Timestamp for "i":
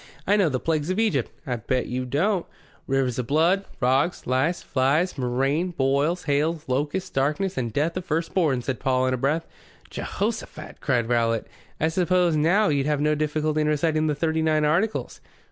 0.25-0.35, 1.45-1.57, 11.79-11.89